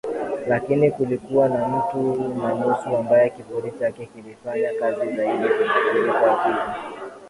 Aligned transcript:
Lakini 0.47 0.91
kulikuwa 0.91 1.49
na 1.49 1.67
mtu 1.67 2.23
na 2.41 2.53
nusu 2.53 2.97
ambaye 2.97 3.29
kivuli 3.29 3.71
chake 3.79 4.05
kilifanya 4.05 4.73
kazi 4.79 5.15
zaidi 5.15 5.47
kuliko 5.91 6.31
akili 6.31 6.59